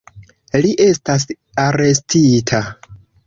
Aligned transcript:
Li 0.63 0.71
estas 0.85 1.27
arestita. 1.65 2.63